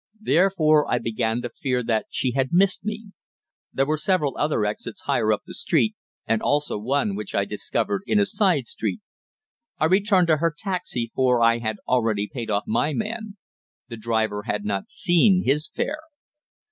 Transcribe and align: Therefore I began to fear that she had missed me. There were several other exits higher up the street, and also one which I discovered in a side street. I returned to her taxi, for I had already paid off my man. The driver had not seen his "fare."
Therefore 0.21 0.91
I 0.91 0.97
began 0.97 1.43
to 1.43 1.51
fear 1.51 1.83
that 1.83 2.07
she 2.09 2.31
had 2.31 2.49
missed 2.51 2.83
me. 2.83 3.11
There 3.71 3.85
were 3.85 3.97
several 3.99 4.35
other 4.35 4.65
exits 4.65 5.01
higher 5.01 5.31
up 5.31 5.43
the 5.45 5.53
street, 5.53 5.93
and 6.25 6.41
also 6.41 6.79
one 6.79 7.13
which 7.15 7.35
I 7.35 7.45
discovered 7.45 8.01
in 8.07 8.19
a 8.19 8.25
side 8.25 8.65
street. 8.65 9.01
I 9.77 9.85
returned 9.85 10.25
to 10.29 10.37
her 10.37 10.55
taxi, 10.57 11.11
for 11.13 11.39
I 11.43 11.59
had 11.59 11.77
already 11.87 12.27
paid 12.27 12.49
off 12.49 12.63
my 12.65 12.93
man. 12.93 13.37
The 13.89 13.97
driver 13.97 14.45
had 14.47 14.65
not 14.65 14.89
seen 14.89 15.43
his 15.45 15.67
"fare." 15.67 15.99